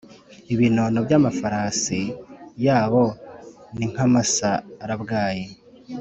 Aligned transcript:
ibinono 0.53 0.97
by’amafarasi 1.05 2.01
yabo 2.65 3.03
ni 3.75 3.85
nk’amasarabwayi, 3.91 5.45